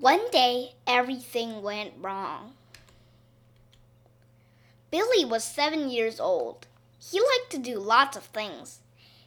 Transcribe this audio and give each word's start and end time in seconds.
One 0.00 0.30
day, 0.30 0.72
everything 0.86 1.60
went 1.60 1.92
wrong. 2.00 2.54
Billy 4.90 5.26
was 5.26 5.44
seven 5.44 5.90
years 5.90 6.18
old. 6.18 6.66
He 6.98 7.20
liked 7.20 7.50
to 7.50 7.58
do 7.58 7.78
lots 7.78 8.16
of 8.16 8.24
things. 8.24 8.78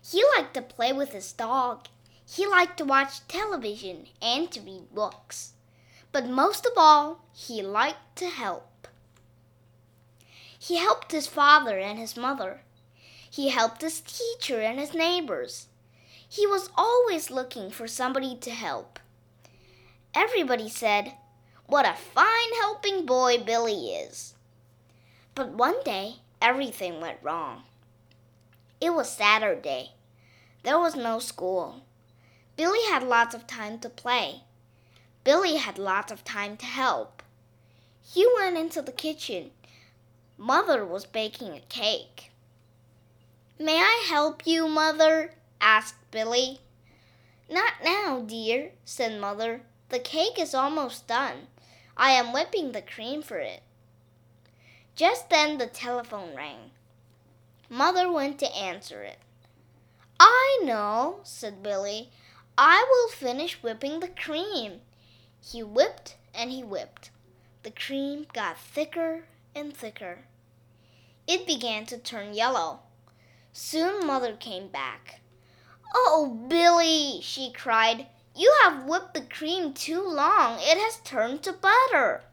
He 0.04 0.26
liked 0.36 0.56
to 0.56 0.64
play 0.64 0.92
with 0.92 1.12
his 1.12 1.32
dog. 1.32 1.86
He 2.28 2.48
liked 2.48 2.78
to 2.80 2.86
watch 2.86 3.28
television 3.28 4.08
and 4.20 4.52
to 4.52 4.62
read 4.62 4.96
books. 4.96 5.54
But 6.12 6.28
most 6.28 6.66
of 6.66 6.74
all, 6.76 7.24
he 7.32 7.62
liked 7.62 8.16
to 8.16 8.30
help. 8.30 8.88
He 10.58 10.78
helped 10.78 11.12
his 11.12 11.28
father 11.28 11.78
and 11.78 12.00
his 12.00 12.18
mother. 12.18 12.62
He 13.30 13.50
helped 13.50 13.84
his 13.84 14.02
teacher 14.02 14.60
and 14.60 14.80
his 14.80 14.96
neighbors. 14.96 15.68
He 16.28 16.48
was 16.48 16.72
always 16.76 17.30
looking 17.30 17.70
for 17.70 17.88
somebody 17.88 18.36
to 18.38 18.50
help. 18.50 18.98
Everybody 20.16 20.70
said, 20.70 21.14
What 21.66 21.88
a 21.88 21.96
fine 21.96 22.54
helping 22.60 23.06
boy 23.06 23.40
Billy 23.40 23.88
is. 23.88 24.36
But 25.34 25.50
one 25.50 25.84
day, 25.84 26.18
everything 26.40 27.02
went 27.02 27.18
wrong. 27.24 27.64
It 28.80 28.94
was 28.94 29.12
Saturday. 29.12 29.92
There 30.62 30.78
was 30.78 30.96
no 30.96 31.18
school. 31.18 31.82
Billy 32.56 32.84
had 32.90 33.02
lots 33.02 33.34
of 33.34 33.48
time 33.48 33.80
to 33.80 33.90
play. 33.90 34.42
Billy 35.24 35.56
had 35.56 35.80
lots 35.80 36.12
of 36.12 36.24
time 36.24 36.58
to 36.58 36.66
help. 36.66 37.24
He 38.02 38.28
went 38.36 38.58
into 38.58 38.84
the 38.84 38.92
kitchen. 38.92 39.50
Mother 40.38 40.86
was 40.86 41.06
baking 41.08 41.54
a 41.54 41.62
cake. 41.62 42.32
May 43.58 43.78
I 43.78 44.06
help 44.08 44.46
you, 44.46 44.68
Mother? 44.68 45.34
asked 45.60 45.96
Billy. 46.12 46.60
Not 47.50 47.74
now, 47.84 48.22
dear, 48.22 48.72
said 48.86 49.20
Mother. 49.20 49.62
The 49.94 50.00
cake 50.00 50.40
is 50.40 50.56
almost 50.56 51.06
done. 51.06 51.50
I 51.96 52.14
am 52.14 52.34
whipping 52.34 52.72
the 52.72 52.82
cream 52.82 53.22
for 53.22 53.38
it. 53.38 53.62
Just 54.96 55.30
then 55.30 55.60
the 55.60 55.68
telephone 55.68 56.36
rang. 56.36 56.72
Mother 57.70 58.12
went 58.12 58.40
to 58.40 58.56
answer 58.56 59.04
it. 59.04 59.20
I 60.20 60.62
know, 60.64 61.20
said 61.22 61.62
Billy. 61.62 62.10
I 62.58 62.84
will 62.90 63.10
finish 63.10 63.62
whipping 63.62 64.00
the 64.00 64.08
cream. 64.08 64.82
He 65.40 65.62
whipped 65.62 66.16
and 66.34 66.50
he 66.50 66.64
whipped. 66.64 67.12
The 67.62 67.70
cream 67.70 68.26
got 68.34 68.58
thicker 68.58 69.26
and 69.54 69.78
thicker. 69.78 70.22
It 71.28 71.46
began 71.46 71.86
to 71.86 72.00
turn 72.00 72.34
yellow. 72.34 72.80
Soon 73.52 74.08
Mother 74.08 74.36
came 74.36 74.70
back. 74.70 75.22
Oh, 75.94 76.46
Billy, 76.50 77.22
she 77.22 77.52
cried, 77.52 78.08
you 78.36 78.54
have 78.64 78.86
whipped 78.86 79.14
the 79.14 79.22
cream 79.22 79.74
too 79.74 80.02
long. 80.02 80.58
It 80.60 80.78
has 80.78 81.00
turned 81.04 81.44
to 81.44 81.54
butter. 81.54 82.24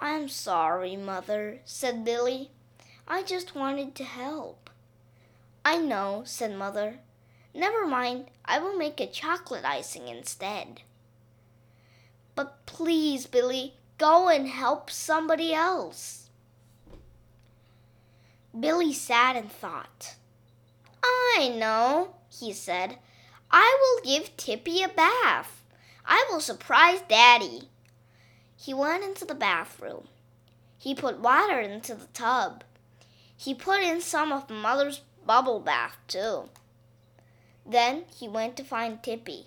I'm 0.00 0.28
sorry, 0.28 0.96
Mother, 0.96 1.60
said 1.64 2.04
Billy. 2.04 2.50
I 3.08 3.22
just 3.22 3.54
wanted 3.54 3.94
to 3.96 4.04
help. 4.04 4.70
I 5.64 5.78
know, 5.78 6.22
said 6.26 6.54
Mother. 6.54 6.98
Never 7.54 7.86
mind, 7.86 8.26
I 8.44 8.58
will 8.58 8.76
make 8.76 9.00
a 9.00 9.06
chocolate 9.06 9.64
icing 9.64 10.08
instead. 10.08 10.82
But 12.34 12.66
please, 12.66 13.26
Billy, 13.26 13.74
go 13.96 14.28
and 14.28 14.48
help 14.48 14.90
somebody 14.90 15.54
else. 15.54 16.28
Billy 18.58 18.92
sat 18.92 19.36
and 19.36 19.50
thought. 19.50 20.16
I 21.02 21.54
know, 21.56 22.14
he 22.28 22.52
said. 22.52 22.98
I 23.56 23.78
will 23.80 24.02
give 24.04 24.36
Tippy 24.36 24.82
a 24.82 24.88
bath. 24.88 25.62
I 26.04 26.26
will 26.28 26.40
surprise 26.40 27.02
Daddy. 27.08 27.68
He 28.56 28.74
went 28.74 29.04
into 29.04 29.24
the 29.24 29.36
bathroom. 29.36 30.08
He 30.76 30.92
put 30.92 31.20
water 31.20 31.60
into 31.60 31.94
the 31.94 32.06
tub. 32.06 32.64
He 33.36 33.54
put 33.54 33.80
in 33.80 34.00
some 34.00 34.32
of 34.32 34.50
Mother's 34.50 35.02
bubble 35.24 35.60
bath, 35.60 35.96
too. 36.08 36.48
Then 37.64 38.06
he 38.18 38.26
went 38.26 38.56
to 38.56 38.64
find 38.64 39.00
Tippy. 39.00 39.46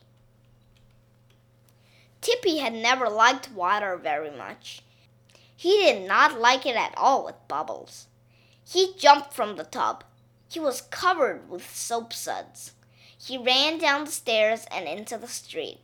Tippy 2.22 2.60
had 2.60 2.72
never 2.72 3.10
liked 3.10 3.52
water 3.52 3.98
very 3.98 4.32
much. 4.32 4.84
He 5.54 5.80
did 5.80 6.08
not 6.08 6.40
like 6.40 6.66
it 6.66 6.78
at 6.78 6.94
all 6.96 7.26
with 7.26 7.46
bubbles. 7.50 8.08
He 8.66 8.94
jumped 8.98 9.34
from 9.34 9.58
the 9.58 9.66
tub. 9.66 10.06
He 10.48 10.62
was 10.62 10.80
covered 10.80 11.50
with 11.50 11.76
soap 11.76 12.14
suds. 12.14 12.72
He 13.20 13.38
ran 13.38 13.78
down 13.78 14.06
the 14.06 14.12
stairs 14.12 14.66
and 14.72 14.88
into 14.88 15.18
the 15.18 15.28
street. 15.28 15.80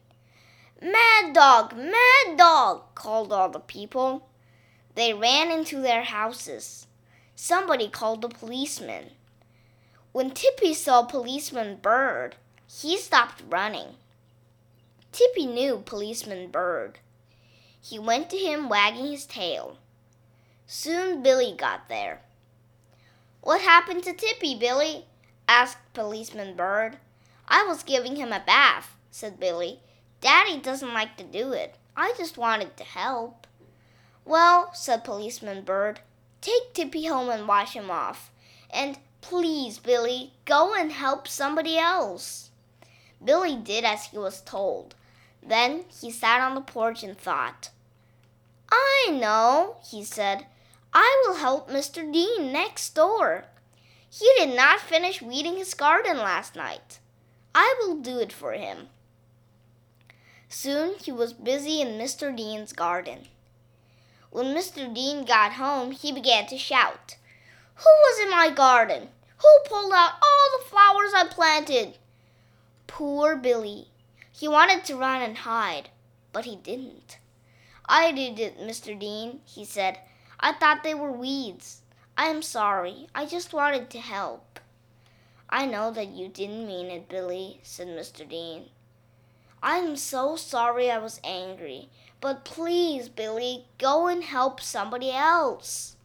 Mad 0.81 1.33
dog! 1.33 1.75
Mad 1.75 2.37
dog! 2.37 2.93
called 2.95 3.33
all 3.33 3.49
the 3.49 3.59
people. 3.59 4.27
They 4.95 5.13
ran 5.13 5.51
into 5.51 5.79
their 5.81 6.03
houses. 6.03 6.87
Somebody 7.35 7.89
called 7.89 8.21
the 8.21 8.29
policeman. 8.29 9.11
When 10.11 10.31
Tippy 10.31 10.73
saw 10.73 11.03
Policeman 11.03 11.77
Bird, 11.77 12.35
he 12.67 12.97
stopped 12.97 13.41
running. 13.49 13.95
Tippy 15.11 15.47
knew 15.47 15.79
Policeman 15.85 16.51
Bird. 16.51 16.99
He 17.81 17.97
went 17.97 18.29
to 18.29 18.37
him 18.37 18.69
wagging 18.69 19.07
his 19.07 19.25
tail. 19.25 19.77
Soon 20.67 21.23
Billy 21.23 21.53
got 21.57 21.89
there. 21.89 22.21
What 23.41 23.61
happened 23.61 24.03
to 24.03 24.13
Tippy, 24.13 24.55
Billy? 24.55 25.05
asked 25.47 25.77
Policeman 25.93 26.55
Bird. 26.55 26.97
I 27.47 27.65
was 27.67 27.83
giving 27.83 28.15
him 28.15 28.31
a 28.31 28.43
bath, 28.45 28.95
said 29.11 29.39
Billy. 29.39 29.79
Daddy 30.21 30.57
doesn't 30.57 30.93
like 30.93 31.17
to 31.17 31.23
do 31.23 31.51
it. 31.53 31.75
I 31.95 32.13
just 32.17 32.37
wanted 32.37 32.77
to 32.77 32.83
help. 32.83 33.45
Well, 34.25 34.73
said 34.73 35.03
Policeman 35.03 35.63
Bird, 35.63 35.99
take 36.41 36.73
Tippy 36.73 37.07
home 37.07 37.29
and 37.29 37.47
wash 37.47 37.73
him 37.73 37.91
off. 37.91 38.31
And 38.69 38.97
please, 39.21 39.79
Billy, 39.79 40.33
go 40.45 40.73
and 40.73 40.91
help 40.91 41.27
somebody 41.27 41.77
else. 41.77 42.49
Billy 43.23 43.55
did 43.55 43.83
as 43.83 44.05
he 44.05 44.17
was 44.17 44.41
told. 44.41 44.95
Then 45.41 45.85
he 45.89 46.09
sat 46.09 46.41
on 46.41 46.55
the 46.55 46.61
porch 46.61 47.03
and 47.03 47.17
thought. 47.17 47.69
I 48.71 49.11
know, 49.11 49.77
he 49.89 50.03
said. 50.03 50.45
I 50.93 51.23
will 51.25 51.35
help 51.35 51.69
Mr. 51.69 52.11
Dean 52.11 52.51
next 52.51 52.95
door. 52.95 53.45
He 54.09 54.31
did 54.37 54.55
not 54.55 54.79
finish 54.79 55.21
weeding 55.21 55.57
his 55.57 55.73
garden 55.73 56.17
last 56.17 56.55
night. 56.55 56.99
I 57.55 57.75
will 57.79 57.97
do 57.97 58.19
it 58.19 58.33
for 58.33 58.53
him. 58.53 58.89
Soon 60.49 60.95
he 60.99 61.11
was 61.11 61.33
busy 61.33 61.81
in 61.81 61.99
Mr. 61.99 62.35
Dean's 62.35 62.73
garden. 62.73 63.27
When 64.29 64.55
Mr. 64.55 64.91
Dean 64.93 65.25
got 65.25 65.53
home, 65.53 65.91
he 65.91 66.11
began 66.11 66.47
to 66.47 66.57
shout, 66.57 67.17
Who 67.75 67.83
was 67.85 68.23
in 68.23 68.31
my 68.31 68.49
garden? 68.49 69.09
Who 69.37 69.69
pulled 69.69 69.93
out 69.93 70.13
all 70.21 70.57
the 70.57 70.65
flowers 70.65 71.13
I 71.15 71.27
planted? 71.29 71.97
Poor 72.87 73.35
Billy. 73.35 73.89
He 74.31 74.47
wanted 74.47 74.85
to 74.85 74.95
run 74.95 75.21
and 75.21 75.37
hide, 75.37 75.89
but 76.31 76.45
he 76.45 76.55
didn't. 76.55 77.17
I 77.85 78.11
did 78.11 78.39
it, 78.39 78.57
Mr. 78.57 78.97
Dean, 78.97 79.41
he 79.45 79.65
said. 79.65 79.99
I 80.39 80.53
thought 80.53 80.83
they 80.83 80.93
were 80.95 81.11
weeds. 81.11 81.81
I 82.17 82.27
am 82.27 82.41
sorry. 82.41 83.07
I 83.13 83.25
just 83.25 83.53
wanted 83.53 83.89
to 83.91 83.99
help. 83.99 84.59
I 85.53 85.67
know 85.67 85.91
that 85.91 86.07
you 86.07 86.29
didn't 86.29 86.65
mean 86.65 86.87
it, 86.87 87.07
Billy, 87.07 87.59
said 87.61 87.87
Mr. 87.87 88.27
Dean. 88.27 88.69
I'm 89.61 89.95
so 89.95 90.35
sorry 90.35 90.89
I 90.89 90.97
was 90.97 91.21
angry, 91.23 91.89
but 92.19 92.43
please, 92.43 93.07
Billy, 93.07 93.65
go 93.77 94.07
and 94.07 94.23
help 94.23 94.59
somebody 94.59 95.11
else. 95.11 95.95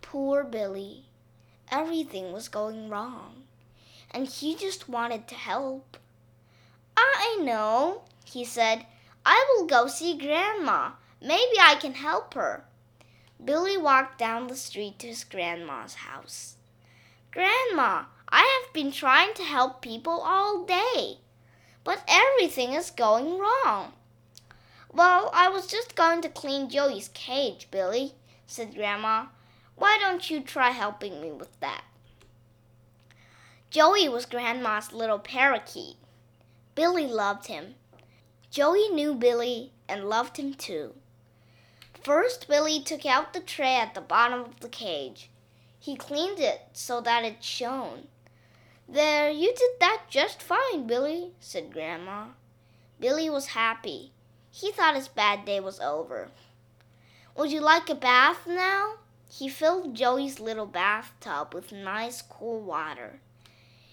Poor 0.00 0.44
Billy. 0.44 1.04
Everything 1.70 2.32
was 2.32 2.48
going 2.48 2.88
wrong, 2.88 3.42
and 4.10 4.26
he 4.26 4.56
just 4.56 4.88
wanted 4.88 5.28
to 5.28 5.34
help. 5.34 5.98
I 6.96 7.38
know, 7.42 8.04
he 8.24 8.46
said. 8.46 8.86
I 9.26 9.44
will 9.50 9.66
go 9.66 9.88
see 9.88 10.16
Grandma. 10.16 10.92
Maybe 11.20 11.60
I 11.60 11.74
can 11.74 11.92
help 11.92 12.32
her. 12.32 12.64
Billy 13.44 13.76
walked 13.76 14.18
down 14.18 14.46
the 14.46 14.56
street 14.56 14.98
to 15.00 15.08
his 15.08 15.22
grandma's 15.22 15.96
house. 15.96 16.56
Grandma, 17.30 18.04
I 18.30 18.60
have 18.62 18.72
been 18.74 18.92
trying 18.92 19.34
to 19.34 19.42
help 19.42 19.80
people 19.80 20.20
all 20.20 20.64
day, 20.64 21.18
but 21.82 22.02
everything 22.06 22.74
is 22.74 22.90
going 22.90 23.38
wrong. 23.38 23.92
Well, 24.92 25.30
I 25.32 25.48
was 25.48 25.66
just 25.66 25.94
going 25.94 26.20
to 26.22 26.28
clean 26.28 26.68
Joey's 26.68 27.08
cage, 27.08 27.68
Billy, 27.70 28.14
said 28.46 28.74
Grandma. 28.74 29.26
Why 29.76 29.98
don't 30.00 30.28
you 30.28 30.40
try 30.40 30.70
helping 30.70 31.20
me 31.20 31.30
with 31.30 31.58
that? 31.60 31.84
Joey 33.70 34.08
was 34.08 34.26
Grandma's 34.26 34.92
little 34.92 35.18
parakeet. 35.18 35.96
Billy 36.74 37.06
loved 37.06 37.46
him. 37.46 37.74
Joey 38.50 38.88
knew 38.88 39.14
Billy 39.14 39.72
and 39.88 40.08
loved 40.08 40.38
him 40.38 40.54
too. 40.54 40.94
First, 42.02 42.48
Billy 42.48 42.80
took 42.80 43.04
out 43.04 43.32
the 43.32 43.40
tray 43.40 43.76
at 43.76 43.94
the 43.94 44.00
bottom 44.00 44.40
of 44.40 44.60
the 44.60 44.68
cage. 44.68 45.30
He 45.78 45.96
cleaned 45.96 46.38
it 46.38 46.62
so 46.72 47.00
that 47.02 47.24
it 47.24 47.42
shone. 47.42 48.08
There, 48.88 49.30
you 49.30 49.52
did 49.54 49.72
that 49.80 50.04
just 50.08 50.42
fine, 50.42 50.86
Billy, 50.86 51.32
said 51.40 51.72
Grandma. 51.72 52.28
Billy 52.98 53.28
was 53.28 53.48
happy. 53.48 54.12
He 54.50 54.72
thought 54.72 54.94
his 54.94 55.08
bad 55.08 55.44
day 55.44 55.60
was 55.60 55.78
over. 55.78 56.30
Would 57.36 57.52
you 57.52 57.60
like 57.60 57.90
a 57.90 57.94
bath 57.94 58.46
now? 58.46 58.94
He 59.30 59.48
filled 59.48 59.94
Joey's 59.94 60.40
little 60.40 60.66
bathtub 60.66 61.52
with 61.52 61.70
nice 61.70 62.22
cool 62.22 62.60
water. 62.60 63.20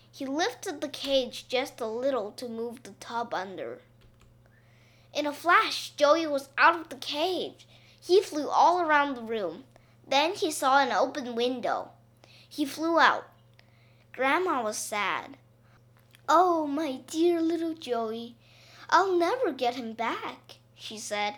He 0.09 0.25
lifted 0.25 0.80
the 0.80 0.88
cage 0.88 1.50
just 1.50 1.81
a 1.81 1.86
little 1.86 2.31
to 2.31 2.47
move 2.47 2.83
the 2.83 2.94
tub 3.01 3.33
under. 3.33 3.81
In 5.13 5.25
a 5.27 5.33
flash, 5.33 5.89
Joey 5.97 6.25
was 6.25 6.47
out 6.57 6.80
of 6.80 6.88
the 6.88 6.95
cage. 6.95 7.68
He 8.01 8.21
flew 8.21 8.47
all 8.47 8.80
around 8.80 9.15
the 9.15 9.21
room. 9.21 9.65
Then 10.07 10.36
he 10.36 10.51
saw 10.51 10.80
an 10.80 10.94
open 10.94 11.36
window. 11.36 11.89
He 12.47 12.63
flew 12.63 12.97
out. 12.97 13.27
Grandma 14.16 14.64
was 14.64 14.78
sad. 14.78 15.36
Oh, 16.30 16.66
my 16.66 17.02
dear 17.06 17.42
little 17.42 17.74
Joey, 17.74 18.38
I'll 18.90 19.18
never 19.18 19.52
get 19.52 19.76
him 19.76 19.92
back, 19.92 20.56
she 20.74 20.98
said. 20.98 21.36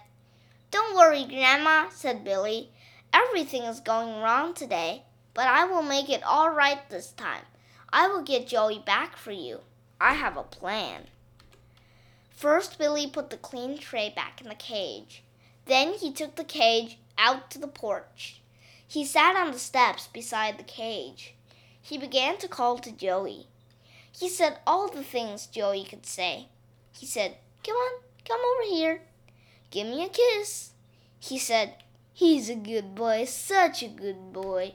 Don't 0.70 0.96
worry, 0.96 1.26
Grandma, 1.26 1.90
said 1.90 2.24
Billy. 2.24 2.70
Everything 3.12 3.64
is 3.64 3.80
going 3.80 4.22
wrong 4.22 4.54
today, 4.54 5.02
but 5.34 5.48
I 5.48 5.66
will 5.66 5.82
make 5.82 6.08
it 6.08 6.22
all 6.22 6.52
right 6.52 6.88
this 6.92 7.14
time. 7.14 7.46
I 7.92 8.08
will 8.10 8.22
get 8.22 8.48
Joey 8.48 8.78
back 8.78 9.18
for 9.18 9.32
you. 9.32 9.62
I 10.00 10.14
have 10.14 10.38
a 10.38 10.44
plan. 10.44 11.08
First, 12.30 12.78
Billy 12.78 13.08
put 13.08 13.32
the 13.32 13.38
clean 13.38 13.80
tray 13.80 14.14
back 14.16 14.40
in 14.40 14.50
the 14.50 14.56
cage. 14.56 15.24
Then 15.66 15.96
he 15.96 16.12
took 16.12 16.36
the 16.36 16.44
cage 16.44 17.00
out 17.18 17.50
to 17.50 17.58
the 17.58 17.68
porch. 17.68 18.40
He 18.88 19.04
sat 19.04 19.36
on 19.36 19.52
the 19.52 19.58
steps 19.58 20.06
beside 20.06 20.60
the 20.60 20.64
cage. 20.64 21.34
He 21.88 21.98
began 21.98 22.38
to 22.40 22.50
call 22.50 22.80
to 22.80 22.92
Joey. 22.92 23.48
He 24.12 24.28
said 24.28 24.60
all 24.68 24.90
the 24.90 25.06
things 25.06 25.48
Joey 25.48 25.86
could 25.86 26.06
say. 26.06 26.48
He 26.92 27.06
said, 27.06 27.38
Come 27.64 27.78
on, 27.78 28.02
come 28.28 28.42
over 28.42 28.70
here. 28.70 29.04
Give 29.72 29.88
me 29.88 30.04
a 30.04 30.10
kiss. 30.10 30.72
He 31.18 31.40
said, 31.40 31.76
He's 32.12 32.50
a 32.50 32.56
good 32.56 32.94
boy, 32.94 33.24
such 33.24 33.82
a 33.84 33.88
good 33.88 34.34
boy. 34.34 34.74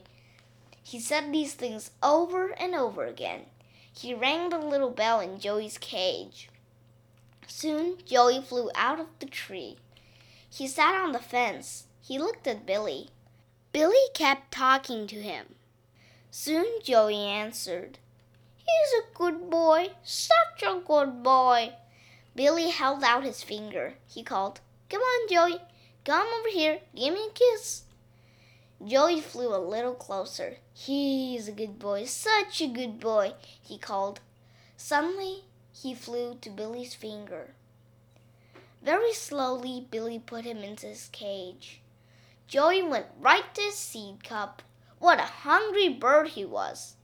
He 0.81 0.99
said 0.99 1.31
these 1.31 1.53
things 1.53 1.91
over 2.01 2.47
and 2.59 2.73
over 2.73 3.05
again. 3.05 3.41
He 3.95 4.15
rang 4.15 4.49
the 4.49 4.57
little 4.57 4.89
bell 4.89 5.19
in 5.19 5.39
Joey's 5.39 5.77
cage. 5.77 6.49
Soon 7.45 7.97
Joey 8.07 8.41
flew 8.41 8.71
out 8.73 8.99
of 8.99 9.05
the 9.19 9.27
tree. 9.27 9.77
He 10.49 10.67
sat 10.67 10.95
on 10.95 11.11
the 11.11 11.19
fence. 11.19 11.85
He 12.01 12.17
looked 12.17 12.47
at 12.47 12.65
Billy. 12.65 13.11
Billy 13.71 14.07
kept 14.15 14.51
talking 14.51 15.05
to 15.05 15.21
him. 15.21 15.53
Soon 16.35 16.65
Joey 16.81 17.27
answered, 17.27 17.99
He's 18.57 18.93
a 18.97 19.15
good 19.15 19.51
boy, 19.51 19.89
such 20.01 20.63
a 20.63 20.81
good 20.83 21.21
boy. 21.21 21.73
Billy 22.35 22.71
held 22.71 23.03
out 23.03 23.23
his 23.23 23.43
finger. 23.43 23.93
He 24.07 24.23
called, 24.23 24.59
Come 24.89 25.01
on, 25.01 25.29
Joey, 25.29 25.61
come 26.03 26.27
over 26.39 26.49
here, 26.49 26.79
give 26.95 27.13
me 27.13 27.27
a 27.27 27.33
kiss. 27.33 27.83
Joey 28.83 29.21
flew 29.21 29.55
a 29.55 29.61
little 29.61 29.93
closer. 29.93 30.57
He's 30.73 31.47
a 31.47 31.51
good 31.51 31.77
boy, 31.77 32.05
such 32.05 32.61
a 32.61 32.67
good 32.67 32.99
boy, 32.99 33.35
he 33.61 33.77
called. 33.77 34.19
Suddenly, 34.75 35.43
he 35.71 35.93
flew 35.93 36.39
to 36.41 36.49
Billy's 36.49 36.95
finger. 36.95 37.53
Very 38.81 39.13
slowly, 39.13 39.85
Billy 39.91 40.17
put 40.17 40.45
him 40.45 40.63
into 40.63 40.87
his 40.87 41.09
cage. 41.11 41.81
Joey 42.47 42.81
went 42.81 43.05
right 43.19 43.53
to 43.53 43.61
his 43.61 43.75
seed 43.75 44.23
cup. 44.23 44.63
What 45.03 45.19
a 45.19 45.23
hungry 45.23 45.89
bird 45.89 46.29
he 46.29 46.45
was! 46.45 46.95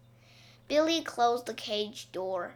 Billy 0.69 1.01
closed 1.01 1.47
the 1.47 1.53
cage 1.53 2.09
door. 2.13 2.55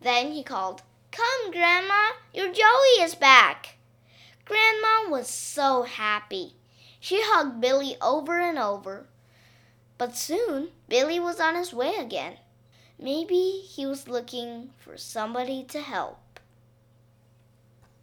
Then 0.00 0.30
he 0.30 0.44
called, 0.44 0.82
Come, 1.10 1.50
Grandma, 1.50 2.10
your 2.32 2.52
Joey 2.52 3.02
is 3.02 3.16
back. 3.16 3.78
Grandma 4.44 5.08
was 5.08 5.28
so 5.28 5.82
happy. 5.82 6.54
She 7.00 7.20
hugged 7.20 7.60
Billy 7.60 7.96
over 8.00 8.38
and 8.38 8.60
over. 8.60 9.08
But 9.98 10.14
soon 10.14 10.68
Billy 10.88 11.18
was 11.18 11.40
on 11.40 11.56
his 11.56 11.74
way 11.74 11.96
again. 11.96 12.36
Maybe 12.96 13.64
he 13.68 13.86
was 13.86 14.06
looking 14.06 14.70
for 14.78 14.96
somebody 14.96 15.64
to 15.64 15.80
help. 15.80 16.20